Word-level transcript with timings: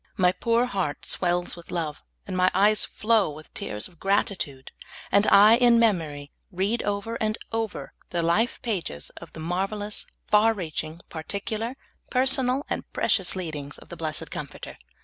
M}" 0.17 0.33
poor 0.39 0.65
heart 0.65 1.05
swells 1.05 1.55
with 1.55 1.69
love 1.69 2.01
and 2.25 2.35
my 2.35 2.49
eyes 2.55 2.85
flow 2.85 3.29
with 3.29 3.53
tears 3.53 3.87
of 3.87 3.99
gratitude, 3.99 4.71
and 5.11 5.27
I 5.27 5.57
in 5.57 5.77
memory 5.77 6.31
read 6.51 6.81
over 6.81 7.17
and 7.21 7.37
over 7.51 7.93
the 8.09 8.23
life 8.23 8.59
pages 8.63 9.11
of 9.17 9.31
the 9.33 9.39
mar\^elous, 9.39 10.07
far 10.25 10.55
reaching, 10.55 11.01
particular, 11.09 11.75
personal, 12.09 12.65
and 12.67 12.91
precious 12.93 13.35
leadings 13.35 13.77
of 13.77 13.89
the 13.89 13.95
blessed 13.95 14.31
Comforter. 14.31 14.79